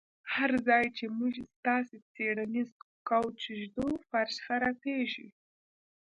[0.33, 2.69] هر ځای چې موږ ستاسو څیړنیز
[3.09, 5.27] کوچ ږدو فرش خرابیږي